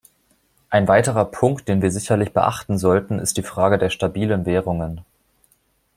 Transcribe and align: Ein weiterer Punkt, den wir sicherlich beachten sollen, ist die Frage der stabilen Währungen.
Ein 0.71 0.87
weiterer 0.87 1.25
Punkt, 1.25 1.67
den 1.67 1.83
wir 1.83 1.91
sicherlich 1.91 2.33
beachten 2.33 2.79
sollen, 2.79 3.19
ist 3.19 3.37
die 3.37 3.43
Frage 3.43 3.77
der 3.77 3.91
stabilen 3.91 4.47
Währungen. 4.47 5.01